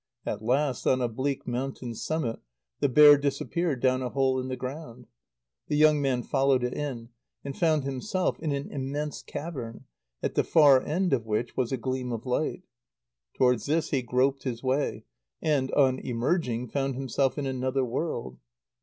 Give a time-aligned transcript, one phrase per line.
[0.25, 2.39] At last, on a bleak mountain summit,
[2.79, 5.05] the bear disappeared down a hole in the ground.
[5.67, 7.09] The young man followed it in,
[7.45, 9.83] and found himself in an immense cavern,
[10.23, 12.63] at the far end of which was a gleam of light.
[13.37, 15.05] Towards this he groped his way,
[15.39, 18.39] and, on emerging, found himself in another world.